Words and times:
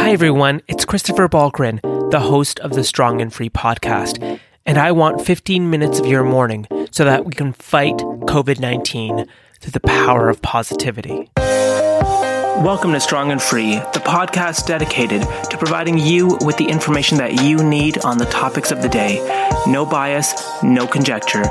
Hi, 0.00 0.12
everyone. 0.12 0.62
It's 0.66 0.86
Christopher 0.86 1.28
Balgrin, 1.28 1.78
the 2.10 2.20
host 2.20 2.58
of 2.60 2.72
the 2.72 2.84
Strong 2.84 3.20
and 3.20 3.30
Free 3.30 3.50
podcast. 3.50 4.40
And 4.64 4.78
I 4.78 4.92
want 4.92 5.20
15 5.20 5.68
minutes 5.68 6.00
of 6.00 6.06
your 6.06 6.24
morning 6.24 6.66
so 6.90 7.04
that 7.04 7.26
we 7.26 7.34
can 7.34 7.52
fight 7.52 7.96
COVID 7.96 8.58
19 8.58 9.26
through 9.60 9.70
the 9.70 9.80
power 9.80 10.30
of 10.30 10.40
positivity. 10.40 11.30
Welcome 11.36 12.92
to 12.94 13.00
Strong 13.00 13.30
and 13.30 13.42
Free, 13.42 13.74
the 13.74 14.02
podcast 14.02 14.66
dedicated 14.66 15.20
to 15.50 15.58
providing 15.58 15.98
you 15.98 16.38
with 16.40 16.56
the 16.56 16.70
information 16.70 17.18
that 17.18 17.42
you 17.42 17.62
need 17.62 17.98
on 17.98 18.16
the 18.16 18.24
topics 18.24 18.70
of 18.70 18.80
the 18.80 18.88
day. 18.88 19.18
No 19.66 19.84
bias, 19.84 20.32
no 20.62 20.86
conjecture, 20.86 21.44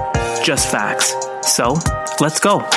just 0.44 0.72
facts. 0.72 1.14
So, 1.44 1.78
let's 2.20 2.40
go. 2.40 2.68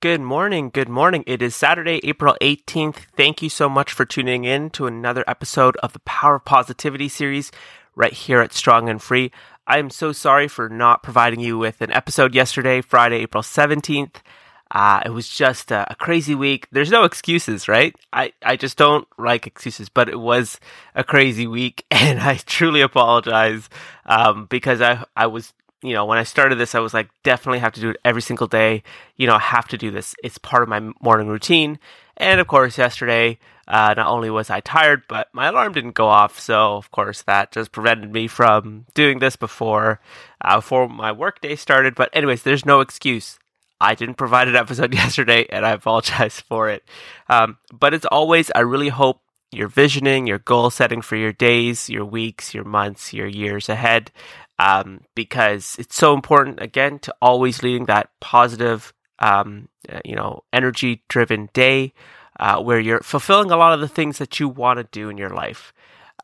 Good 0.00 0.20
morning. 0.20 0.70
Good 0.70 0.88
morning. 0.88 1.24
It 1.26 1.42
is 1.42 1.56
Saturday, 1.56 1.98
April 2.04 2.36
18th. 2.40 3.06
Thank 3.16 3.42
you 3.42 3.48
so 3.48 3.68
much 3.68 3.92
for 3.92 4.04
tuning 4.04 4.44
in 4.44 4.70
to 4.70 4.86
another 4.86 5.24
episode 5.26 5.76
of 5.78 5.92
the 5.92 5.98
Power 5.98 6.36
of 6.36 6.44
Positivity 6.44 7.08
series 7.08 7.50
right 7.96 8.12
here 8.12 8.40
at 8.40 8.52
Strong 8.52 8.88
and 8.88 9.02
Free. 9.02 9.32
I 9.66 9.80
am 9.80 9.90
so 9.90 10.12
sorry 10.12 10.46
for 10.46 10.68
not 10.68 11.02
providing 11.02 11.40
you 11.40 11.58
with 11.58 11.80
an 11.80 11.90
episode 11.90 12.32
yesterday, 12.32 12.80
Friday, 12.80 13.16
April 13.16 13.42
17th. 13.42 14.22
Uh, 14.70 15.02
it 15.04 15.10
was 15.10 15.28
just 15.28 15.72
a, 15.72 15.90
a, 15.90 15.96
crazy 15.96 16.36
week. 16.36 16.68
There's 16.70 16.92
no 16.92 17.02
excuses, 17.02 17.66
right? 17.66 17.92
I, 18.12 18.32
I 18.40 18.54
just 18.54 18.76
don't 18.76 19.08
like 19.18 19.48
excuses, 19.48 19.88
but 19.88 20.08
it 20.08 20.20
was 20.20 20.60
a 20.94 21.02
crazy 21.02 21.48
week 21.48 21.84
and 21.90 22.20
I 22.20 22.36
truly 22.36 22.82
apologize, 22.82 23.68
um, 24.06 24.46
because 24.46 24.80
I, 24.80 25.04
I 25.16 25.26
was 25.26 25.52
you 25.82 25.94
know, 25.94 26.04
when 26.04 26.18
I 26.18 26.24
started 26.24 26.56
this, 26.56 26.74
I 26.74 26.80
was 26.80 26.92
like, 26.92 27.08
definitely 27.22 27.60
have 27.60 27.72
to 27.74 27.80
do 27.80 27.90
it 27.90 27.98
every 28.04 28.22
single 28.22 28.46
day. 28.46 28.82
You 29.16 29.26
know, 29.26 29.34
I 29.34 29.40
have 29.40 29.68
to 29.68 29.78
do 29.78 29.90
this. 29.90 30.14
It's 30.24 30.38
part 30.38 30.62
of 30.62 30.68
my 30.68 30.80
morning 31.00 31.28
routine. 31.28 31.78
And 32.16 32.40
of 32.40 32.48
course, 32.48 32.78
yesterday, 32.78 33.38
uh, 33.68 33.94
not 33.96 34.08
only 34.08 34.28
was 34.28 34.50
I 34.50 34.60
tired, 34.60 35.02
but 35.08 35.28
my 35.32 35.46
alarm 35.48 35.72
didn't 35.72 35.94
go 35.94 36.08
off. 36.08 36.40
So, 36.40 36.76
of 36.76 36.90
course, 36.90 37.22
that 37.22 37.52
just 37.52 37.70
prevented 37.70 38.12
me 38.12 38.26
from 38.26 38.86
doing 38.94 39.20
this 39.20 39.36
before, 39.36 40.00
uh, 40.40 40.56
before 40.56 40.88
my 40.88 41.12
workday 41.12 41.54
started. 41.54 41.94
But, 41.94 42.10
anyways, 42.12 42.42
there's 42.42 42.66
no 42.66 42.80
excuse. 42.80 43.38
I 43.80 43.94
didn't 43.94 44.16
provide 44.16 44.48
an 44.48 44.56
episode 44.56 44.92
yesterday, 44.94 45.46
and 45.50 45.64
I 45.64 45.70
apologize 45.70 46.40
for 46.40 46.68
it. 46.68 46.82
Um, 47.28 47.58
but 47.72 47.94
as 47.94 48.04
always, 48.06 48.50
I 48.52 48.60
really 48.60 48.88
hope 48.88 49.20
your 49.52 49.68
visioning, 49.68 50.26
your 50.26 50.40
goal 50.40 50.70
setting 50.70 51.02
for 51.02 51.16
your 51.16 51.32
days, 51.32 51.88
your 51.88 52.04
weeks, 52.04 52.52
your 52.52 52.64
months, 52.64 53.14
your 53.14 53.28
years 53.28 53.68
ahead 53.68 54.10
um, 54.58 55.02
because 55.14 55.76
it's 55.78 55.96
so 55.96 56.14
important 56.14 56.60
again 56.60 56.98
to 57.00 57.14
always 57.22 57.62
leading 57.62 57.86
that 57.86 58.10
positive, 58.20 58.92
um, 59.18 59.68
uh, 59.88 60.00
you 60.04 60.16
know, 60.16 60.42
energy 60.52 61.02
driven 61.08 61.48
day 61.52 61.92
uh, 62.40 62.60
where 62.60 62.80
you're 62.80 63.00
fulfilling 63.00 63.50
a 63.50 63.56
lot 63.56 63.72
of 63.72 63.80
the 63.80 63.88
things 63.88 64.18
that 64.18 64.40
you 64.40 64.48
want 64.48 64.78
to 64.78 64.84
do 64.84 65.08
in 65.08 65.18
your 65.18 65.30
life. 65.30 65.72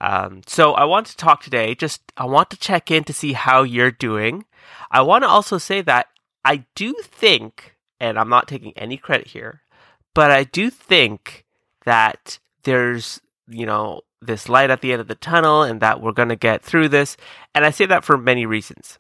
Um, 0.01 0.43
so 0.47 0.73
I 0.73 0.85
want 0.85 1.07
to 1.07 1.17
talk 1.17 1.43
today. 1.43 1.75
Just 1.75 2.03
I 2.17 2.25
want 2.25 2.51
to 2.51 2.57
check 2.57 2.91
in 2.91 3.05
to 3.05 3.13
see 3.13 3.33
how 3.33 3.63
you're 3.63 3.91
doing. 3.91 4.45
I 4.91 5.03
want 5.03 5.23
to 5.23 5.29
also 5.29 5.59
say 5.59 5.83
that 5.83 6.09
I 6.45 6.65
do 6.75 6.95
think, 7.03 7.77
and 8.01 8.19
I'm 8.19 8.29
not 8.29 8.49
taking 8.49 8.73
any 8.77 8.97
credit 8.97 9.29
here, 9.29 9.63
but 10.13 10.31
I 10.31 10.45
do 10.45 10.71
think 10.71 11.45
that 11.85 12.39
there's 12.65 13.21
you 13.49 13.67
know 13.67 14.03
this 14.27 14.49
light 14.49 14.71
at 14.71 14.81
the 14.81 14.93
end 14.93 15.01
of 15.01 15.09
the 15.09 15.15
tunnel 15.15 15.63
and 15.63 15.81
that 15.81 16.01
we're 16.01 16.13
going 16.13 16.29
to 16.29 16.37
get 16.37 16.63
through 16.63 16.89
this. 16.89 17.17
And 17.55 17.65
I 17.65 17.71
say 17.71 17.87
that 17.87 18.05
for 18.05 18.17
many 18.17 18.47
reasons. 18.47 18.99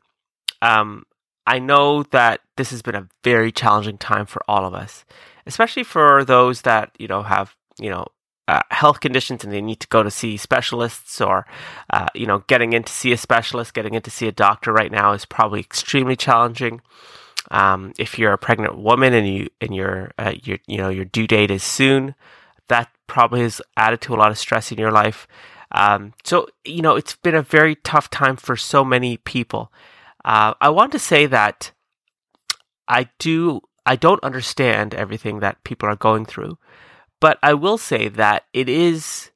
Um, 0.62 1.04
I 1.46 1.58
know 1.58 2.04
that 2.04 2.40
this 2.56 2.70
has 2.70 2.82
been 2.82 2.94
a 2.94 3.08
very 3.22 3.52
challenging 3.52 3.98
time 3.98 4.26
for 4.26 4.42
all 4.48 4.64
of 4.64 4.74
us, 4.74 5.04
especially 5.46 5.84
for 5.84 6.24
those 6.24 6.62
that, 6.62 6.94
you 6.98 7.06
know, 7.06 7.22
have, 7.22 7.54
you 7.78 7.90
know, 7.90 8.06
uh, 8.46 8.60
health 8.70 9.00
conditions 9.00 9.42
and 9.42 9.52
they 9.52 9.60
need 9.60 9.80
to 9.80 9.88
go 9.88 10.02
to 10.02 10.10
see 10.10 10.36
specialists 10.36 11.20
or, 11.20 11.46
uh, 11.90 12.08
you 12.14 12.26
know, 12.26 12.44
getting 12.46 12.72
in 12.72 12.82
to 12.82 12.92
see 12.92 13.12
a 13.12 13.16
specialist, 13.16 13.74
getting 13.74 13.94
in 13.94 14.02
to 14.02 14.10
see 14.10 14.28
a 14.28 14.32
doctor 14.32 14.72
right 14.72 14.92
now 14.92 15.12
is 15.12 15.24
probably 15.24 15.60
extremely 15.60 16.16
challenging. 16.16 16.80
Um, 17.50 17.92
if 17.98 18.18
you're 18.18 18.32
a 18.32 18.38
pregnant 18.38 18.78
woman 18.78 19.12
and 19.12 19.28
you 19.28 19.48
and 19.60 19.74
your 19.74 20.12
uh, 20.18 20.32
your 20.42 20.58
you 20.66 20.78
know 20.78 20.88
your 20.88 21.04
due 21.04 21.26
date 21.26 21.50
is 21.50 21.62
soon, 21.62 22.14
that 22.68 22.90
probably 23.06 23.40
has 23.42 23.60
added 23.76 24.00
to 24.02 24.14
a 24.14 24.16
lot 24.16 24.30
of 24.30 24.38
stress 24.38 24.72
in 24.72 24.78
your 24.78 24.92
life. 24.92 25.26
Um, 25.72 26.14
so, 26.22 26.46
you 26.64 26.82
know, 26.82 26.96
it's 26.96 27.16
been 27.16 27.34
a 27.34 27.42
very 27.42 27.74
tough 27.76 28.10
time 28.10 28.36
for 28.36 28.56
so 28.56 28.84
many 28.84 29.16
people. 29.16 29.72
Uh, 30.24 30.54
I 30.60 30.70
want 30.70 30.92
to 30.92 30.98
say 30.98 31.26
that 31.26 31.72
I 32.88 33.08
do, 33.18 33.60
I 33.84 33.96
don't 33.96 34.22
understand 34.22 34.94
everything 34.94 35.40
that 35.40 35.64
people 35.64 35.88
are 35.88 35.96
going 35.96 36.26
through, 36.26 36.58
but 37.20 37.38
I 37.42 37.54
will 37.54 37.78
say 37.78 38.08
that 38.08 38.44
it 38.52 38.68
is 38.68 39.30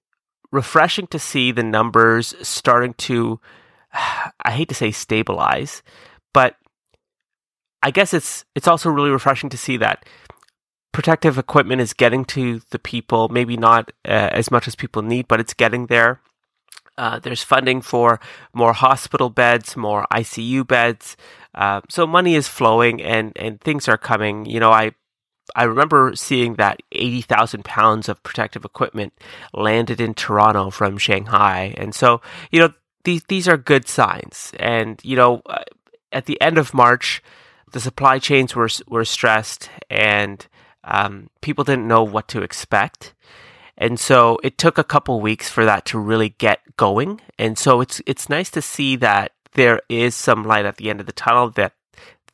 refreshing 0.52 1.06
to 1.08 1.18
see 1.18 1.50
the 1.52 1.62
numbers 1.62 2.34
starting 2.40 2.94
to, 2.94 3.40
I 3.92 4.52
hate 4.52 4.68
to 4.68 4.74
say 4.74 4.90
stabilize, 4.90 5.82
but 6.32 6.56
I 7.82 7.90
guess 7.90 8.14
it's, 8.14 8.44
it's 8.54 8.68
also 8.68 8.90
really 8.90 9.10
refreshing 9.10 9.50
to 9.50 9.58
see 9.58 9.76
that 9.78 10.06
protective 10.92 11.38
equipment 11.38 11.80
is 11.80 11.92
getting 11.92 12.24
to 12.26 12.60
the 12.70 12.78
people, 12.78 13.28
maybe 13.28 13.56
not 13.56 13.92
uh, 14.04 14.30
as 14.32 14.50
much 14.50 14.66
as 14.66 14.74
people 14.74 15.02
need, 15.02 15.28
but 15.28 15.40
it's 15.40 15.54
getting 15.54 15.86
there. 15.86 16.20
Uh, 16.96 17.18
there's 17.18 17.42
funding 17.42 17.80
for 17.80 18.18
more 18.52 18.72
hospital 18.72 19.30
beds, 19.30 19.76
more 19.76 20.06
ICU 20.12 20.66
beds. 20.66 21.16
Uh, 21.54 21.80
so 21.88 22.06
money 22.06 22.34
is 22.34 22.48
flowing 22.48 23.00
and, 23.00 23.32
and 23.36 23.60
things 23.60 23.88
are 23.88 23.98
coming. 23.98 24.46
You 24.46 24.58
know, 24.58 24.72
I 24.72 24.92
I 25.56 25.64
remember 25.64 26.12
seeing 26.14 26.54
that 26.54 26.82
80,000 26.92 27.64
pounds 27.64 28.08
of 28.08 28.22
protective 28.22 28.64
equipment 28.64 29.12
landed 29.54 30.00
in 30.00 30.14
Toronto 30.14 30.70
from 30.70 30.98
Shanghai. 30.98 31.74
And 31.76 31.94
so, 31.94 32.20
you 32.50 32.60
know, 32.60 32.72
these, 33.04 33.22
these 33.28 33.48
are 33.48 33.56
good 33.56 33.88
signs. 33.88 34.52
And, 34.58 35.00
you 35.02 35.16
know, 35.16 35.42
uh, 35.46 35.64
at 36.12 36.26
the 36.26 36.40
end 36.40 36.58
of 36.58 36.74
March, 36.74 37.22
the 37.72 37.80
supply 37.80 38.18
chains 38.18 38.54
were, 38.54 38.68
were 38.86 39.04
stressed 39.04 39.70
and 39.88 40.46
um, 40.88 41.28
people 41.40 41.64
didn't 41.64 41.86
know 41.86 42.02
what 42.02 42.28
to 42.28 42.42
expect. 42.42 43.14
And 43.76 44.00
so 44.00 44.38
it 44.42 44.58
took 44.58 44.76
a 44.76 44.84
couple 44.84 45.20
weeks 45.20 45.48
for 45.48 45.64
that 45.64 45.84
to 45.86 45.98
really 45.98 46.30
get 46.30 46.60
going. 46.76 47.20
And 47.38 47.56
so 47.56 47.80
it's 47.80 48.02
it's 48.06 48.28
nice 48.28 48.50
to 48.50 48.62
see 48.62 48.96
that 48.96 49.32
there 49.52 49.80
is 49.88 50.14
some 50.16 50.44
light 50.44 50.66
at 50.66 50.76
the 50.76 50.90
end 50.90 51.00
of 51.00 51.06
the 51.06 51.12
tunnel 51.12 51.50
that 51.50 51.74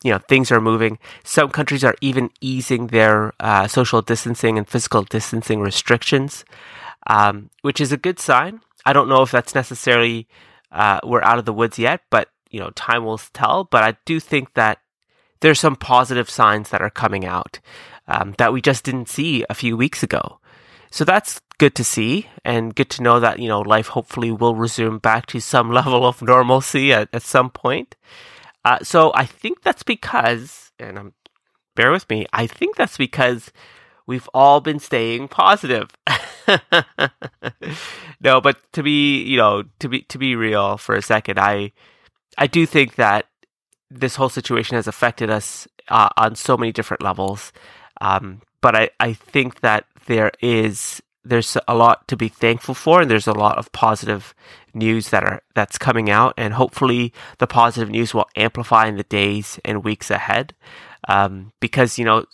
you 0.03 0.11
know 0.11 0.17
things 0.17 0.51
are 0.51 0.61
moving. 0.61 0.97
Some 1.23 1.49
countries 1.49 1.83
are 1.83 1.95
even 2.01 2.31
easing 2.41 2.87
their 2.87 3.33
uh, 3.39 3.67
social 3.67 4.01
distancing 4.01 4.57
and 4.57 4.67
physical 4.67 5.03
distancing 5.03 5.61
restrictions, 5.61 6.45
um, 7.07 7.51
which 7.61 7.79
is 7.79 7.91
a 7.91 7.97
good 7.97 8.19
sign. 8.19 8.61
I 8.85 8.93
don't 8.93 9.09
know 9.09 9.21
if 9.21 9.31
that's 9.31 9.53
necessarily 9.55 10.27
uh, 10.71 10.99
we're 11.03 11.23
out 11.23 11.39
of 11.39 11.45
the 11.45 11.53
woods 11.53 11.77
yet, 11.77 12.01
but 12.09 12.29
you 12.49 12.59
know 12.59 12.71
time 12.71 13.05
will 13.05 13.19
tell. 13.19 13.65
But 13.65 13.83
I 13.83 13.97
do 14.05 14.19
think 14.19 14.55
that 14.55 14.79
there's 15.41 15.59
some 15.59 15.75
positive 15.75 16.29
signs 16.29 16.69
that 16.69 16.81
are 16.81 16.89
coming 16.89 17.25
out 17.25 17.59
um, 18.07 18.35
that 18.37 18.53
we 18.53 18.61
just 18.61 18.83
didn't 18.83 19.09
see 19.09 19.45
a 19.49 19.53
few 19.53 19.75
weeks 19.75 20.03
ago. 20.03 20.39
So 20.91 21.03
that's 21.03 21.41
good 21.57 21.75
to 21.75 21.83
see 21.83 22.29
and 22.43 22.75
good 22.75 22.89
to 22.91 23.03
know 23.03 23.19
that, 23.19 23.39
you 23.39 23.47
know, 23.47 23.61
life 23.61 23.87
hopefully 23.87 24.31
will 24.31 24.55
resume 24.55 24.99
back 24.99 25.25
to 25.27 25.39
some 25.39 25.71
level 25.79 26.05
of 26.05 26.21
normalcy 26.21 26.93
at, 26.93 27.09
at 27.13 27.23
some 27.23 27.49
point. 27.49 27.95
Uh, 28.63 28.79
so 28.81 29.11
I 29.13 29.25
think 29.25 29.61
that's 29.61 29.83
because, 29.83 30.71
and 30.79 30.97
I'm, 30.97 31.13
bear 31.75 31.91
with 31.91 32.09
me, 32.09 32.25
I 32.33 32.47
think 32.47 32.77
that's 32.77 32.97
because 32.97 33.51
we've 34.07 34.29
all 34.33 34.61
been 34.61 34.79
staying 34.79 35.27
positive. 35.27 35.89
no, 38.19 38.41
but 38.41 38.57
to 38.73 38.81
be, 38.81 39.21
you 39.23 39.37
know, 39.37 39.63
to 39.79 39.89
be, 39.89 40.01
to 40.03 40.17
be 40.17 40.35
real 40.35 40.77
for 40.77 40.95
a 40.95 41.01
second, 41.01 41.39
I, 41.39 41.73
I 42.37 42.47
do 42.47 42.65
think 42.65 42.95
that 42.95 43.27
this 43.89 44.15
whole 44.15 44.29
situation 44.29 44.75
has 44.75 44.87
affected 44.87 45.29
us 45.29 45.67
uh, 45.89 46.09
on 46.17 46.35
so 46.35 46.57
many 46.57 46.71
different 46.71 47.03
levels. 47.03 47.51
Um, 48.01 48.41
but 48.61 48.75
I, 48.75 48.89
I 48.99 49.13
think 49.13 49.61
that 49.61 49.85
there 50.07 50.31
is 50.41 51.01
there's 51.23 51.57
a 51.67 51.75
lot 51.75 52.07
to 52.07 52.15
be 52.15 52.27
thankful 52.27 52.75
for, 52.75 53.01
and 53.01 53.09
there's 53.09 53.27
a 53.27 53.33
lot 53.33 53.57
of 53.57 53.71
positive 53.71 54.35
news 54.73 55.09
that 55.09 55.23
are 55.23 55.41
that's 55.55 55.77
coming 55.77 56.09
out, 56.09 56.33
and 56.37 56.53
hopefully 56.53 57.13
the 57.39 57.47
positive 57.47 57.89
news 57.89 58.13
will 58.13 58.27
amplify 58.35 58.85
in 58.87 58.97
the 58.97 59.03
days 59.03 59.59
and 59.65 59.83
weeks 59.83 60.11
ahead. 60.11 60.53
Um, 61.07 61.51
because 61.59 61.97
you 61.97 62.05
know, 62.05 62.25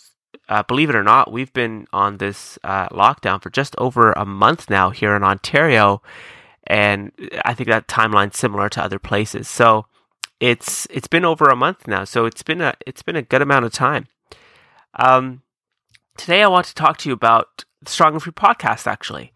uh, 0.48 0.62
believe 0.62 0.90
it 0.90 0.96
or 0.96 1.02
not, 1.02 1.32
we've 1.32 1.52
been 1.52 1.86
on 1.92 2.18
this 2.18 2.58
uh, 2.64 2.88
lockdown 2.88 3.42
for 3.42 3.50
just 3.50 3.74
over 3.78 4.12
a 4.12 4.26
month 4.26 4.68
now 4.68 4.90
here 4.90 5.16
in 5.16 5.24
Ontario, 5.24 6.02
and 6.66 7.12
I 7.44 7.54
think 7.54 7.68
that 7.68 7.88
timeline's 7.88 8.38
similar 8.38 8.68
to 8.70 8.84
other 8.84 8.98
places. 8.98 9.48
So 9.48 9.86
it's 10.42 10.88
it's 10.90 11.06
been 11.06 11.24
over 11.24 11.44
a 11.44 11.54
month 11.54 11.86
now, 11.86 12.02
so 12.02 12.26
it's 12.26 12.42
been 12.42 12.60
a 12.60 12.74
it's 12.84 13.02
been 13.02 13.14
a 13.14 13.22
good 13.22 13.42
amount 13.42 13.64
of 13.64 13.72
time. 13.72 14.08
Um, 14.98 15.42
today 16.16 16.42
I 16.42 16.48
want 16.48 16.66
to 16.66 16.74
talk 16.74 16.98
to 16.98 17.08
you 17.08 17.14
about 17.14 17.64
the 17.80 17.88
Strong 17.88 18.14
and 18.14 18.22
Free 18.22 18.32
podcast, 18.32 18.88
actually. 18.88 19.32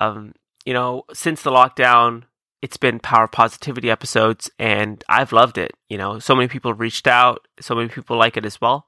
Um, 0.00 0.32
you 0.64 0.72
know, 0.72 1.04
since 1.12 1.42
the 1.42 1.50
lockdown, 1.50 2.22
it's 2.62 2.78
been 2.78 3.00
power 3.00 3.28
positivity 3.28 3.90
episodes, 3.90 4.50
and 4.58 5.04
I've 5.10 5.32
loved 5.32 5.58
it. 5.58 5.72
You 5.90 5.98
know, 5.98 6.18
so 6.18 6.34
many 6.34 6.48
people 6.48 6.72
reached 6.72 7.06
out, 7.06 7.46
so 7.60 7.74
many 7.74 7.90
people 7.90 8.16
like 8.16 8.38
it 8.38 8.46
as 8.46 8.62
well. 8.62 8.86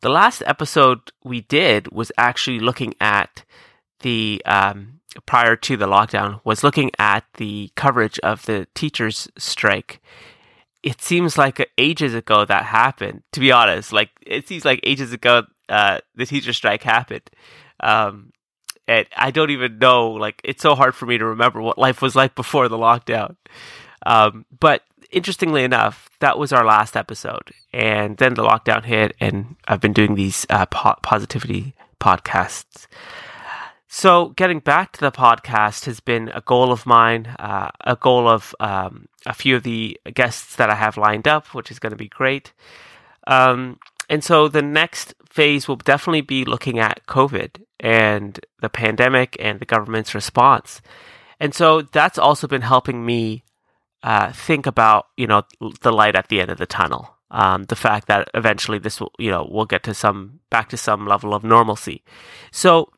The 0.00 0.08
last 0.08 0.42
episode 0.44 1.12
we 1.22 1.42
did 1.42 1.92
was 1.92 2.10
actually 2.18 2.58
looking 2.58 2.94
at 3.00 3.44
the 4.00 4.42
um, 4.44 4.98
prior 5.24 5.54
to 5.54 5.76
the 5.76 5.86
lockdown 5.86 6.40
was 6.42 6.64
looking 6.64 6.90
at 6.98 7.22
the 7.34 7.70
coverage 7.76 8.18
of 8.24 8.44
the 8.46 8.66
teachers' 8.74 9.28
strike. 9.38 10.00
It 10.82 11.02
seems 11.02 11.36
like 11.36 11.70
ages 11.76 12.14
ago 12.14 12.44
that 12.44 12.64
happened. 12.64 13.22
To 13.32 13.40
be 13.40 13.52
honest, 13.52 13.92
like 13.92 14.10
it 14.24 14.48
seems 14.48 14.64
like 14.64 14.80
ages 14.82 15.12
ago 15.12 15.44
uh, 15.68 16.00
the 16.14 16.26
teacher 16.26 16.52
strike 16.52 16.82
happened. 16.82 17.30
Um, 17.80 18.32
and 18.88 19.06
I 19.16 19.30
don't 19.30 19.50
even 19.50 19.78
know. 19.78 20.10
Like 20.10 20.40
it's 20.44 20.62
so 20.62 20.74
hard 20.74 20.94
for 20.94 21.06
me 21.06 21.18
to 21.18 21.24
remember 21.24 21.60
what 21.62 21.78
life 21.78 22.02
was 22.02 22.16
like 22.16 22.34
before 22.42 22.68
the 22.68 22.78
lockdown. 22.78 23.36
Um, 24.04 24.46
but 24.58 24.82
interestingly 25.10 25.64
enough, 25.64 26.10
that 26.20 26.38
was 26.38 26.52
our 26.52 26.64
last 26.64 26.96
episode, 26.96 27.50
and 27.72 28.16
then 28.16 28.34
the 28.34 28.44
lockdown 28.44 28.84
hit, 28.84 29.14
and 29.20 29.56
I've 29.68 29.80
been 29.80 29.92
doing 29.92 30.14
these 30.14 30.46
uh, 30.50 30.66
po- 30.66 30.96
positivity 31.02 31.74
podcasts. 32.00 32.86
So, 33.92 34.28
getting 34.36 34.60
back 34.60 34.92
to 34.92 35.00
the 35.00 35.10
podcast 35.10 35.86
has 35.86 35.98
been 35.98 36.28
a 36.28 36.40
goal 36.40 36.70
of 36.70 36.86
mine, 36.86 37.26
uh, 37.40 37.70
a 37.80 37.96
goal 37.96 38.28
of 38.28 38.54
um, 38.60 39.08
a 39.26 39.34
few 39.34 39.56
of 39.56 39.64
the 39.64 39.98
guests 40.14 40.54
that 40.56 40.70
I 40.70 40.76
have 40.76 40.96
lined 40.96 41.26
up, 41.26 41.48
which 41.56 41.72
is 41.72 41.80
going 41.80 41.90
to 41.90 41.96
be 41.96 42.06
great. 42.06 42.52
Um, 43.26 43.80
and 44.08 44.22
so, 44.22 44.46
the 44.46 44.62
next 44.62 45.14
phase 45.28 45.66
will 45.66 45.74
definitely 45.74 46.20
be 46.20 46.44
looking 46.44 46.78
at 46.78 47.04
COVID 47.08 47.64
and 47.80 48.38
the 48.60 48.68
pandemic 48.68 49.36
and 49.40 49.58
the 49.58 49.64
government's 49.64 50.14
response. 50.14 50.80
And 51.40 51.52
so, 51.52 51.82
that's 51.82 52.16
also 52.16 52.46
been 52.46 52.62
helping 52.62 53.04
me 53.04 53.42
uh, 54.04 54.30
think 54.30 54.66
about, 54.66 55.08
you 55.16 55.26
know, 55.26 55.42
the 55.80 55.90
light 55.90 56.14
at 56.14 56.28
the 56.28 56.40
end 56.40 56.52
of 56.52 56.58
the 56.58 56.66
tunnel. 56.66 57.16
Um, 57.32 57.64
the 57.64 57.76
fact 57.76 58.06
that 58.06 58.30
eventually 58.34 58.78
this 58.78 59.00
will, 59.00 59.12
you 59.18 59.32
know, 59.32 59.48
we'll 59.50 59.64
get 59.64 59.82
to 59.84 59.94
some 59.94 60.38
back 60.48 60.68
to 60.68 60.76
some 60.76 61.08
level 61.08 61.34
of 61.34 61.42
normalcy. 61.42 62.04
So 62.52 62.90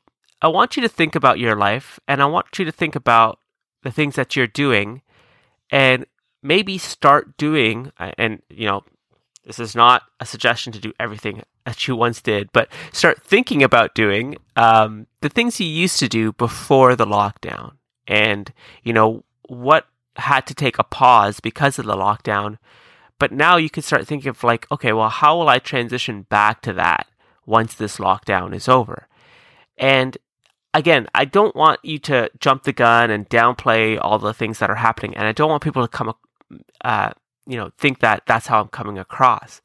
I 0.43 0.49
want 0.49 0.77
you 0.77 0.83
to 0.83 0.89
think 0.89 1.15
about 1.15 1.39
your 1.39 1.55
life 1.55 2.01
and 2.09 2.21
I 2.21 2.27
want 2.27 2.59
you 2.59 2.65
to 2.65 2.73
think 2.73 2.97
about 2.97 3.39
the 3.85 3.93
things 3.93 4.17
that 4.17 4.35
you're 4.35 4.49
doing 4.49 5.03
and 5.71 6.05
maybe 6.43 6.77
start 6.79 7.37
doing, 7.37 7.93
and, 7.99 8.43
you 8.51 8.67
know, 8.67 8.83
this 9.47 9.61
is 9.61 9.77
not 9.77 10.03
a 10.19 10.27
suggestion 10.27 10.73
to 10.73 10.81
do 10.81 10.93
everything 10.99 11.43
that 11.65 11.87
you 11.87 11.95
once 11.95 12.21
did, 12.21 12.51
but 12.53 12.69
start 12.93 13.23
thinking 13.23 13.63
about 13.63 13.95
doing 13.95 14.37
um, 14.57 15.07
the 15.21 15.29
things 15.29 15.61
you 15.61 15.67
used 15.67 16.01
to 16.01 16.09
do 16.09 16.33
before 16.33 16.97
the 16.97 17.07
lockdown. 17.07 17.75
And, 18.09 18.53
you 18.83 18.93
know, 18.93 19.25
what 19.49 19.87
had 20.17 20.47
to 20.49 20.55
take 20.55 20.79
a 20.79 20.85
pause 20.85 21.39
because 21.39 21.79
of 21.79 21.87
the 21.87 21.97
lockdown. 21.97 22.59
But 23.19 23.31
now 23.31 23.57
you 23.57 23.71
can 23.71 23.83
start 23.83 24.07
thinking 24.07 24.29
of 24.29 24.43
like, 24.43 24.71
okay, 24.73 24.93
well, 24.93 25.09
how 25.09 25.39
will 25.39 25.49
I 25.49 25.61
transition 25.61 26.23
back 26.23 26.63
to 26.63 26.73
that 26.75 27.07
once 27.47 27.75
this 27.75 27.99
lockdown 27.99 28.55
is 28.55 28.69
over? 28.69 29.07
And 29.79 30.19
again, 30.75 31.07
I 31.15 31.25
don't 31.25 31.55
want 31.55 31.81
you 31.83 31.99
to 32.01 32.31
jump 32.39 32.65
the 32.65 32.73
gun 32.73 33.11
and 33.11 33.29
downplay 33.29 33.99
all 34.01 34.19
the 34.19 34.35
things 34.35 34.59
that 34.59 34.71
are 34.71 34.77
happening, 34.77 35.17
and 35.17 35.27
I 35.27 35.33
don't 35.33 35.51
want 35.51 35.63
people 35.63 35.83
to 35.83 35.89
come, 35.89 36.15
uh, 36.85 37.13
you 37.47 37.57
know, 37.57 37.71
think 37.79 38.01
that 38.01 38.23
that's 38.27 38.47
how 38.47 38.61
I'm 38.61 38.69
coming 38.69 38.99
across. 38.99 39.61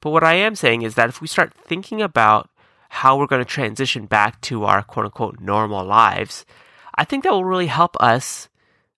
But 0.00 0.10
what 0.10 0.24
I 0.24 0.34
am 0.34 0.54
saying 0.54 0.82
is 0.82 0.94
that 0.94 1.08
if 1.08 1.20
we 1.20 1.26
start 1.26 1.54
thinking 1.54 2.00
about 2.00 2.48
how 2.88 3.18
we're 3.18 3.26
going 3.26 3.44
to 3.44 3.50
transition 3.50 4.06
back 4.06 4.40
to 4.42 4.64
our 4.64 4.82
quote 4.82 5.06
unquote 5.06 5.40
normal 5.40 5.84
lives, 5.84 6.46
I 6.94 7.04
think 7.04 7.24
that 7.24 7.32
will 7.32 7.44
really 7.44 7.66
help 7.66 7.96
us 8.00 8.48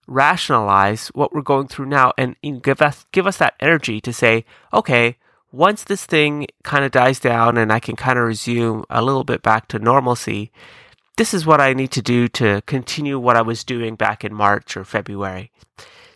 rationalize 0.07 1.09
what 1.09 1.35
we're 1.35 1.43
going 1.43 1.69
through 1.69 1.87
now 1.87 2.13
and 2.17 2.37
give 2.63 2.81
us 2.81 3.07
give 3.13 3.27
us 3.27 3.37
that 3.39 3.55
energy 3.61 4.01
to 4.01 4.13
say, 4.13 4.45
okay, 4.73 5.17
once 5.53 5.85
this 5.85 6.05
thing 6.05 6.47
kind 6.63 6.85
of 6.85 6.91
dies 6.91 7.19
down 7.21 7.57
and 7.57 7.73
I 7.73 7.81
can 7.81 7.97
kind 7.97 8.19
of 8.19 8.27
resume 8.27 8.85
a 8.91 9.03
little 9.03 9.25
bit 9.25 9.43
back 9.43 9.69
to 9.69 9.79
normalcy, 9.79 10.53
this 11.19 11.35
is 11.35 11.45
what 11.45 11.61
I 11.61 11.75
need 11.75 11.91
to 11.93 12.03
do 12.03 12.29
to 12.29 12.63
continue 12.63 13.19
what 13.19 13.37
I 13.37 13.43
was 13.43 13.65
doing 13.65 13.97
back 13.97 14.25
in 14.25 14.33
March 14.33 14.77
or 14.77 14.85
February. 14.85 15.51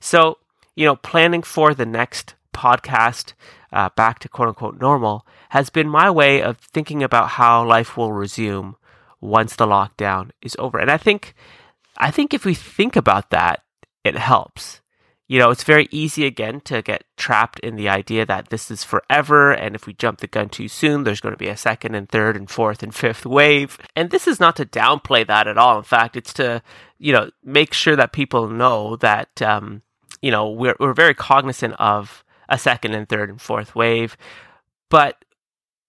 So, 0.00 0.38
you 0.76 0.87
know, 0.87 0.96
planning 0.96 1.43
for 1.43 1.75
the 1.75 1.84
next 1.84 2.34
podcast 2.54 3.32
uh, 3.72 3.88
back 3.96 4.20
to 4.20 4.28
quote 4.28 4.49
unquote 4.49 4.81
normal 4.81 5.26
has 5.50 5.70
been 5.70 5.88
my 5.88 6.08
way 6.08 6.40
of 6.40 6.58
thinking 6.58 7.02
about 7.02 7.31
how 7.31 7.66
life 7.66 7.96
will 7.96 8.12
resume 8.12 8.76
once 9.20 9.56
the 9.56 9.66
lockdown 9.66 10.31
is 10.40 10.56
over. 10.58 10.78
And 10.78 10.90
I 10.90 10.99
think, 10.99 11.34
I 11.96 12.10
think 12.12 12.32
if 12.32 12.44
we 12.44 12.55
think 12.55 12.94
about 12.94 13.31
that, 13.31 13.64
it 14.05 14.16
helps 14.16 14.81
you 15.32 15.38
know, 15.38 15.49
it's 15.49 15.64
very 15.64 15.88
easy 15.90 16.26
again 16.26 16.61
to 16.61 16.82
get 16.82 17.05
trapped 17.17 17.58
in 17.61 17.75
the 17.75 17.88
idea 17.88 18.26
that 18.26 18.50
this 18.50 18.70
is 18.70 18.84
forever. 18.84 19.50
And 19.50 19.75
if 19.75 19.87
we 19.87 19.94
jump 19.94 20.20
the 20.20 20.26
gun 20.26 20.50
too 20.50 20.69
soon, 20.69 21.05
there's 21.05 21.23
going 21.23 21.32
to 21.32 21.38
be 21.38 21.49
a 21.49 21.56
second 21.56 21.94
and 21.94 22.06
third 22.06 22.37
and 22.37 22.50
fourth 22.50 22.82
and 22.82 22.94
fifth 22.94 23.25
wave. 23.25 23.79
And 23.96 24.11
this 24.11 24.29
is 24.29 24.40
not 24.40 24.56
to 24.56 24.67
downplay 24.67 25.26
that 25.26 25.46
at 25.46 25.56
all. 25.56 25.79
In 25.79 25.84
fact, 25.84 26.17
it's 26.17 26.34
to, 26.34 26.62
you 26.99 27.14
know, 27.14 27.31
make 27.43 27.73
sure 27.73 27.96
that 27.96 28.12
people 28.12 28.46
know 28.50 28.96
that, 28.96 29.40
um, 29.40 29.81
you 30.20 30.31
know, 30.31 30.50
we're, 30.50 30.76
we're 30.79 30.93
very 30.93 31.14
cognizant 31.14 31.76
of 31.79 32.23
a 32.50 32.58
second 32.58 32.93
and 32.93 33.08
third 33.08 33.31
and 33.31 33.40
fourth 33.40 33.75
wave. 33.75 34.19
But 34.90 35.25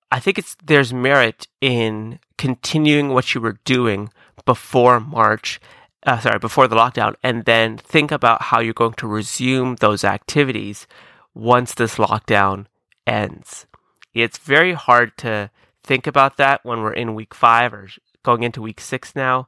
I 0.09 0.21
think 0.21 0.37
it's, 0.37 0.55
there's 0.63 0.93
merit 0.93 1.49
in 1.59 2.21
continuing 2.37 3.09
what 3.09 3.35
you 3.35 3.41
were 3.41 3.59
doing 3.65 4.09
before 4.45 5.01
March 5.01 5.59
uh, 6.05 6.19
sorry, 6.19 6.39
before 6.39 6.67
the 6.67 6.75
lockdown, 6.75 7.15
and 7.23 7.45
then 7.45 7.77
think 7.77 8.11
about 8.11 8.43
how 8.43 8.59
you're 8.59 8.73
going 8.73 8.93
to 8.93 9.07
resume 9.07 9.75
those 9.75 10.03
activities 10.03 10.87
once 11.33 11.73
this 11.73 11.95
lockdown 11.95 12.65
ends. 13.07 13.65
It's 14.13 14.37
very 14.37 14.73
hard 14.73 15.17
to 15.19 15.49
think 15.83 16.07
about 16.07 16.37
that 16.37 16.63
when 16.63 16.81
we're 16.81 16.93
in 16.93 17.15
week 17.15 17.33
five 17.33 17.73
or 17.73 17.89
going 18.23 18.43
into 18.43 18.61
week 18.61 18.79
six 18.79 19.15
now. 19.15 19.47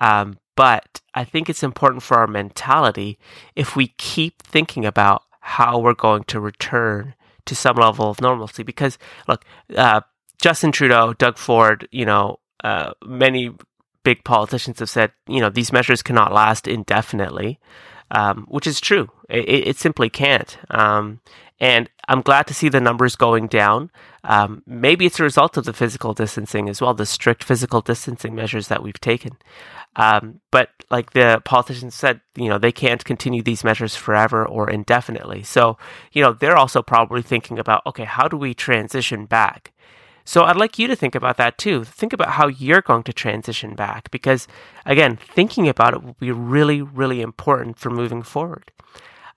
Um, 0.00 0.38
but 0.56 1.00
I 1.14 1.24
think 1.24 1.48
it's 1.48 1.62
important 1.62 2.02
for 2.02 2.18
our 2.18 2.26
mentality 2.26 3.18
if 3.54 3.76
we 3.76 3.88
keep 3.98 4.42
thinking 4.42 4.84
about 4.84 5.22
how 5.40 5.78
we're 5.78 5.94
going 5.94 6.24
to 6.24 6.40
return 6.40 7.14
to 7.46 7.54
some 7.54 7.76
level 7.76 8.10
of 8.10 8.20
normalcy. 8.20 8.62
Because 8.62 8.98
look, 9.26 9.44
uh, 9.76 10.00
Justin 10.40 10.72
Trudeau, 10.72 11.12
Doug 11.12 11.38
Ford, 11.38 11.88
you 11.90 12.04
know, 12.04 12.38
uh, 12.64 12.92
many 13.04 13.52
big 14.08 14.24
politicians 14.24 14.78
have 14.78 14.88
said, 14.88 15.12
you 15.26 15.38
know, 15.38 15.50
these 15.50 15.70
measures 15.70 16.00
cannot 16.00 16.32
last 16.32 16.66
indefinitely, 16.66 17.60
um, 18.10 18.46
which 18.48 18.66
is 18.66 18.80
true. 18.80 19.10
It, 19.28 19.68
it 19.68 19.76
simply 19.76 20.08
can't. 20.08 20.56
Um, 20.70 21.20
and 21.60 21.90
I'm 22.08 22.22
glad 22.22 22.46
to 22.46 22.54
see 22.54 22.70
the 22.70 22.80
numbers 22.80 23.16
going 23.16 23.48
down. 23.48 23.90
Um, 24.24 24.62
maybe 24.66 25.04
it's 25.04 25.20
a 25.20 25.24
result 25.24 25.58
of 25.58 25.66
the 25.66 25.74
physical 25.74 26.14
distancing 26.14 26.70
as 26.70 26.80
well, 26.80 26.94
the 26.94 27.04
strict 27.04 27.44
physical 27.44 27.82
distancing 27.82 28.34
measures 28.34 28.68
that 28.68 28.82
we've 28.82 28.98
taken. 28.98 29.36
Um, 29.96 30.40
but 30.50 30.70
like 30.90 31.12
the 31.12 31.42
politicians 31.44 31.94
said, 31.94 32.22
you 32.34 32.48
know, 32.48 32.56
they 32.56 32.72
can't 32.72 33.04
continue 33.04 33.42
these 33.42 33.62
measures 33.62 33.94
forever 33.94 34.46
or 34.46 34.70
indefinitely. 34.70 35.42
So, 35.42 35.76
you 36.12 36.22
know, 36.22 36.32
they're 36.32 36.56
also 36.56 36.80
probably 36.80 37.20
thinking 37.20 37.58
about, 37.58 37.84
okay, 37.84 38.04
how 38.04 38.26
do 38.26 38.38
we 38.38 38.54
transition 38.54 39.26
back? 39.26 39.74
So 40.28 40.42
I'd 40.42 40.58
like 40.58 40.78
you 40.78 40.86
to 40.88 40.94
think 40.94 41.14
about 41.14 41.38
that 41.38 41.56
too. 41.56 41.84
Think 41.84 42.12
about 42.12 42.32
how 42.32 42.48
you're 42.48 42.82
going 42.82 43.02
to 43.04 43.14
transition 43.14 43.74
back 43.74 44.10
because, 44.10 44.46
again, 44.84 45.16
thinking 45.16 45.70
about 45.70 45.94
it 45.94 46.02
will 46.02 46.16
be 46.20 46.30
really, 46.30 46.82
really 46.82 47.22
important 47.22 47.78
for 47.78 47.88
moving 47.88 48.22
forward. 48.22 48.70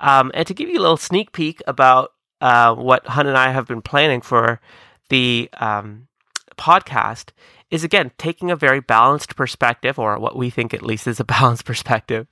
Um, 0.02 0.32
and 0.34 0.46
to 0.46 0.54
give 0.54 0.68
you 0.68 0.78
a 0.78 0.82
little 0.82 0.98
sneak 0.98 1.32
peek 1.32 1.62
about 1.66 2.12
uh, 2.42 2.76
what 2.76 3.08
Hun 3.08 3.26
and 3.26 3.38
I 3.38 3.52
have 3.52 3.68
been 3.68 3.82
planning 3.82 4.20
for 4.20 4.60
the 5.08 5.50
um, 5.62 6.10
podcast 6.58 7.30
is 7.70 7.86
again 7.86 8.12
taking 8.18 8.52
a 8.52 8.58
very 8.58 8.82
balanced 8.82 9.38
perspective, 9.38 9.98
or 9.98 10.20
what 10.20 10.36
we 10.36 10.50
think 10.50 10.74
at 10.74 10.84
least 10.84 11.08
is 11.08 11.22
a 11.22 11.24
balanced 11.40 11.64
perspective. 11.64 12.28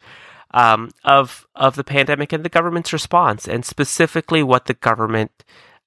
Um, 0.52 0.90
of 1.06 1.48
of 1.56 1.78
the 1.78 1.86
pandemic 1.86 2.34
and 2.34 2.44
the 2.44 2.50
government's 2.50 2.92
response, 2.92 3.48
and 3.48 3.64
specifically 3.64 4.44
what 4.44 4.66
the 4.66 4.74
government 4.74 5.46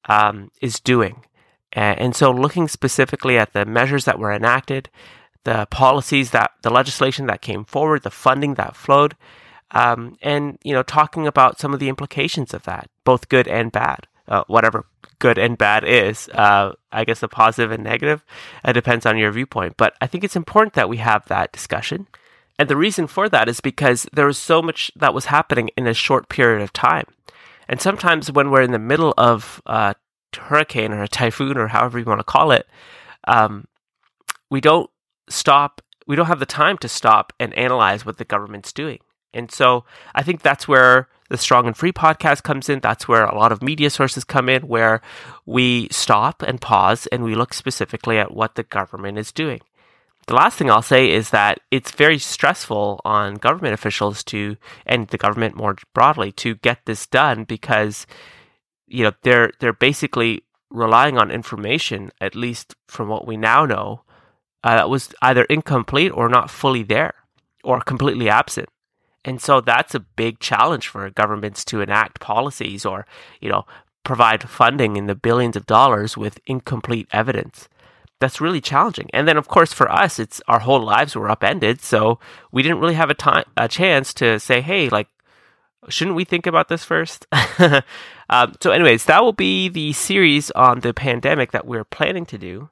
um, 0.08 0.50
is 0.62 0.80
doing. 0.80 1.26
And 1.72 2.14
so, 2.14 2.30
looking 2.30 2.68
specifically 2.68 3.38
at 3.38 3.52
the 3.52 3.64
measures 3.64 4.04
that 4.04 4.18
were 4.18 4.32
enacted, 4.32 4.90
the 5.44 5.66
policies 5.70 6.30
that 6.30 6.52
the 6.62 6.70
legislation 6.70 7.26
that 7.26 7.42
came 7.42 7.64
forward, 7.64 8.02
the 8.02 8.10
funding 8.10 8.54
that 8.54 8.76
flowed, 8.76 9.16
um, 9.70 10.16
and 10.22 10.58
you 10.62 10.72
know, 10.74 10.82
talking 10.82 11.26
about 11.26 11.58
some 11.58 11.72
of 11.72 11.80
the 11.80 11.88
implications 11.88 12.52
of 12.52 12.64
that, 12.64 12.90
both 13.04 13.28
good 13.28 13.48
and 13.48 13.72
bad, 13.72 14.06
uh, 14.28 14.44
whatever 14.46 14.86
good 15.18 15.38
and 15.38 15.56
bad 15.56 15.84
is. 15.84 16.28
Uh, 16.28 16.72
I 16.90 17.04
guess 17.04 17.20
the 17.20 17.28
positive 17.28 17.72
and 17.72 17.82
negative 17.82 18.24
it 18.64 18.74
depends 18.74 19.06
on 19.06 19.18
your 19.18 19.32
viewpoint, 19.32 19.76
but 19.76 19.94
I 20.00 20.06
think 20.06 20.24
it's 20.24 20.36
important 20.36 20.74
that 20.74 20.88
we 20.88 20.98
have 20.98 21.26
that 21.28 21.52
discussion. 21.52 22.06
And 22.58 22.68
the 22.68 22.76
reason 22.76 23.06
for 23.06 23.28
that 23.30 23.48
is 23.48 23.60
because 23.60 24.06
there 24.12 24.26
was 24.26 24.38
so 24.38 24.60
much 24.60 24.90
that 24.94 25.14
was 25.14 25.26
happening 25.26 25.70
in 25.76 25.86
a 25.86 25.94
short 25.94 26.28
period 26.28 26.62
of 26.62 26.72
time. 26.72 27.06
And 27.66 27.80
sometimes 27.80 28.30
when 28.30 28.50
we're 28.50 28.62
in 28.62 28.72
the 28.72 28.78
middle 28.78 29.14
of 29.16 29.62
uh, 29.64 29.94
hurricane 30.36 30.92
or 30.92 31.02
a 31.02 31.08
typhoon 31.08 31.56
or 31.56 31.68
however 31.68 31.98
you 31.98 32.04
want 32.04 32.20
to 32.20 32.24
call 32.24 32.50
it, 32.50 32.66
um, 33.26 33.66
we 34.50 34.60
don't 34.60 34.90
stop. 35.28 35.80
We 36.06 36.16
don't 36.16 36.26
have 36.26 36.40
the 36.40 36.46
time 36.46 36.78
to 36.78 36.88
stop 36.88 37.32
and 37.38 37.54
analyze 37.54 38.04
what 38.04 38.18
the 38.18 38.24
government's 38.24 38.72
doing. 38.72 38.98
And 39.34 39.50
so 39.50 39.84
I 40.14 40.22
think 40.22 40.42
that's 40.42 40.68
where 40.68 41.08
the 41.30 41.38
Strong 41.38 41.66
and 41.66 41.76
Free 41.76 41.92
podcast 41.92 42.42
comes 42.42 42.68
in. 42.68 42.80
That's 42.80 43.08
where 43.08 43.24
a 43.24 43.38
lot 43.38 43.52
of 43.52 43.62
media 43.62 43.88
sources 43.88 44.24
come 44.24 44.50
in, 44.50 44.68
where 44.68 45.00
we 45.46 45.88
stop 45.90 46.42
and 46.42 46.60
pause 46.60 47.06
and 47.06 47.24
we 47.24 47.34
look 47.34 47.54
specifically 47.54 48.18
at 48.18 48.34
what 48.34 48.54
the 48.54 48.62
government 48.62 49.16
is 49.18 49.32
doing. 49.32 49.60
the 50.26 50.34
last 50.34 50.58
thing 50.58 50.70
I'll 50.70 50.82
say 50.82 51.10
is 51.10 51.30
that 51.30 51.60
it's 51.70 51.90
very 51.92 52.18
stressful 52.18 53.00
on 53.04 53.36
government 53.36 53.74
officials 53.74 54.22
to, 54.24 54.56
and 54.84 55.08
the 55.08 55.18
government 55.18 55.56
more 55.56 55.76
broadly, 55.94 56.30
to 56.32 56.56
get 56.56 56.84
this 56.84 57.06
done 57.06 57.44
because, 57.44 58.06
you 58.92 59.04
know, 59.04 59.12
they're 59.22 59.52
they're 59.58 59.72
basically 59.72 60.42
relying 60.70 61.18
on 61.18 61.30
information, 61.30 62.10
at 62.20 62.34
least 62.34 62.74
from 62.88 63.08
what 63.08 63.26
we 63.26 63.36
now 63.36 63.64
know, 63.66 64.02
uh, 64.64 64.76
that 64.76 64.90
was 64.90 65.14
either 65.22 65.44
incomplete 65.44 66.12
or 66.12 66.28
not 66.28 66.50
fully 66.50 66.82
there, 66.82 67.14
or 67.64 67.80
completely 67.80 68.28
absent. 68.28 68.68
And 69.24 69.40
so 69.40 69.60
that's 69.60 69.94
a 69.94 70.00
big 70.00 70.40
challenge 70.40 70.88
for 70.88 71.08
governments 71.10 71.64
to 71.66 71.80
enact 71.80 72.20
policies 72.20 72.84
or, 72.84 73.06
you 73.40 73.48
know, 73.48 73.64
provide 74.04 74.48
funding 74.48 74.96
in 74.96 75.06
the 75.06 75.14
billions 75.14 75.56
of 75.56 75.66
dollars 75.66 76.16
with 76.16 76.40
incomplete 76.46 77.06
evidence 77.12 77.68
that's 78.22 78.40
really 78.40 78.60
challenging. 78.60 79.10
And 79.12 79.26
then, 79.26 79.36
of 79.36 79.48
course, 79.48 79.72
for 79.72 79.90
us, 79.90 80.18
it's 80.20 80.40
our 80.46 80.60
whole 80.60 80.80
lives 80.80 81.16
were 81.16 81.28
upended, 81.28 81.82
so 81.82 82.20
we 82.52 82.62
didn't 82.62 82.78
really 82.78 82.94
have 82.94 83.10
a 83.10 83.14
time, 83.14 83.44
a 83.56 83.66
chance 83.66 84.14
to 84.14 84.38
say, 84.38 84.60
"Hey, 84.60 84.88
like, 84.88 85.08
shouldn't 85.88 86.16
we 86.16 86.24
think 86.24 86.46
about 86.46 86.68
this 86.68 86.84
first? 86.84 87.26
um, 88.30 88.54
so, 88.60 88.70
anyways, 88.70 89.04
that 89.06 89.22
will 89.22 89.32
be 89.32 89.68
the 89.68 89.92
series 89.92 90.50
on 90.52 90.80
the 90.80 90.94
pandemic 90.94 91.52
that 91.52 91.66
we're 91.66 91.84
planning 91.84 92.26
to 92.26 92.38
do, 92.38 92.70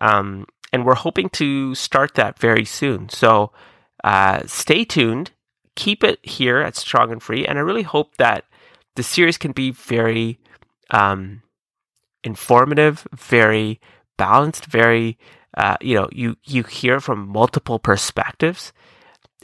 um, 0.00 0.46
and 0.72 0.84
we're 0.84 0.94
hoping 0.94 1.28
to 1.30 1.74
start 1.74 2.14
that 2.14 2.38
very 2.38 2.64
soon. 2.64 3.08
So, 3.08 3.52
uh, 4.04 4.42
stay 4.46 4.84
tuned. 4.84 5.32
Keep 5.74 6.04
it 6.04 6.24
here 6.24 6.58
at 6.58 6.76
Strong 6.76 7.12
and 7.12 7.22
Free, 7.22 7.46
and 7.46 7.58
I 7.58 7.62
really 7.62 7.82
hope 7.82 8.16
that 8.16 8.44
the 8.94 9.02
series 9.02 9.38
can 9.38 9.52
be 9.52 9.70
very 9.70 10.38
um, 10.90 11.42
informative, 12.22 13.06
very 13.14 13.80
balanced, 14.18 14.66
very 14.66 15.18
uh, 15.56 15.76
you 15.80 15.94
know 15.94 16.08
you 16.12 16.36
you 16.44 16.62
hear 16.62 17.00
from 17.00 17.28
multiple 17.28 17.78
perspectives. 17.78 18.72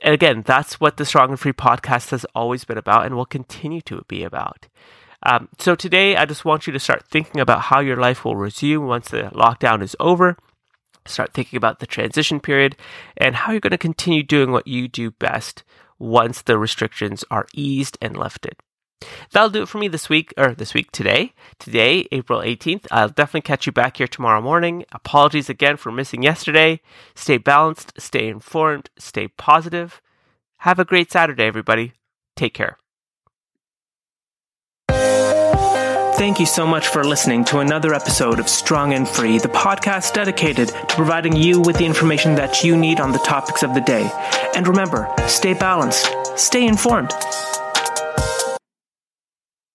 And 0.02 0.14
again, 0.14 0.42
that's 0.46 0.80
what 0.80 0.96
the 0.96 1.04
Strong 1.04 1.30
and 1.30 1.40
Free 1.40 1.52
podcast 1.52 2.10
has 2.10 2.24
always 2.34 2.64
been 2.64 2.78
about, 2.78 3.06
and 3.06 3.16
will 3.16 3.26
continue 3.26 3.80
to 3.82 4.04
be 4.08 4.22
about. 4.22 4.68
Um, 5.22 5.48
so 5.58 5.74
today, 5.74 6.16
I 6.16 6.24
just 6.24 6.44
want 6.44 6.66
you 6.66 6.72
to 6.72 6.78
start 6.78 7.06
thinking 7.10 7.40
about 7.40 7.62
how 7.62 7.80
your 7.80 7.96
life 7.96 8.24
will 8.24 8.36
resume 8.36 8.86
once 8.86 9.08
the 9.08 9.24
lockdown 9.34 9.82
is 9.82 9.96
over. 9.98 10.36
Start 11.06 11.32
thinking 11.32 11.56
about 11.56 11.80
the 11.80 11.86
transition 11.86 12.38
period 12.38 12.76
and 13.16 13.34
how 13.34 13.52
you're 13.52 13.60
going 13.60 13.70
to 13.70 13.78
continue 13.78 14.22
doing 14.22 14.52
what 14.52 14.66
you 14.66 14.88
do 14.88 15.10
best 15.10 15.64
once 15.98 16.42
the 16.42 16.58
restrictions 16.58 17.24
are 17.30 17.46
eased 17.54 17.98
and 18.00 18.16
lifted. 18.16 18.56
That'll 19.32 19.50
do 19.50 19.62
it 19.62 19.68
for 19.68 19.78
me 19.78 19.88
this 19.88 20.08
week, 20.08 20.32
or 20.36 20.54
this 20.54 20.74
week 20.74 20.90
today. 20.92 21.32
Today, 21.58 22.08
April 22.12 22.40
18th. 22.40 22.86
I'll 22.90 23.08
definitely 23.08 23.42
catch 23.42 23.66
you 23.66 23.72
back 23.72 23.98
here 23.98 24.08
tomorrow 24.08 24.40
morning. 24.40 24.84
Apologies 24.92 25.48
again 25.48 25.76
for 25.76 25.92
missing 25.92 26.22
yesterday. 26.22 26.80
Stay 27.14 27.38
balanced, 27.38 27.92
stay 27.98 28.28
informed, 28.28 28.90
stay 28.98 29.28
positive. 29.28 30.00
Have 30.58 30.78
a 30.78 30.84
great 30.84 31.12
Saturday, 31.12 31.44
everybody. 31.44 31.92
Take 32.36 32.54
care. 32.54 32.78
Thank 36.18 36.40
you 36.40 36.46
so 36.46 36.66
much 36.66 36.88
for 36.88 37.04
listening 37.04 37.44
to 37.44 37.60
another 37.60 37.94
episode 37.94 38.40
of 38.40 38.48
Strong 38.48 38.92
and 38.92 39.08
Free, 39.08 39.38
the 39.38 39.46
podcast 39.46 40.14
dedicated 40.14 40.66
to 40.66 40.96
providing 40.96 41.36
you 41.36 41.60
with 41.60 41.78
the 41.78 41.86
information 41.86 42.34
that 42.34 42.64
you 42.64 42.76
need 42.76 42.98
on 42.98 43.12
the 43.12 43.20
topics 43.20 43.62
of 43.62 43.72
the 43.72 43.80
day. 43.80 44.10
And 44.56 44.66
remember, 44.66 45.08
stay 45.28 45.54
balanced, 45.54 46.12
stay 46.36 46.66
informed. 46.66 47.12